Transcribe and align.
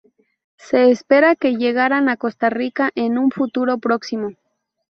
Se 0.57 0.89
espera 0.89 1.35
que 1.35 1.57
llegaran 1.57 2.09
a 2.09 2.17
Costa 2.17 2.49
Rica 2.49 2.89
en 2.95 3.19
un 3.19 3.29
futuro 3.29 3.77
próximo. 3.77 4.29